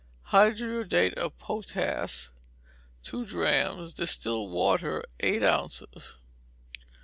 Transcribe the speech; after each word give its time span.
Hydriodate 0.29 1.13
of 1.13 1.37
potass, 1.37 2.31
two 3.03 3.23
drachms; 3.23 3.93
distilled 3.93 4.51
water, 4.51 5.03
eight 5.19 5.43
ounces. 5.43 6.17